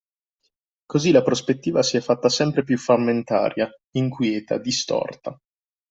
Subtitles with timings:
[0.87, 5.39] Così la prospettiva si è fatta sempre più frammentaria, inquieta, distorta.